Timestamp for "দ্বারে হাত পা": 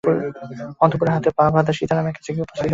1.09-1.43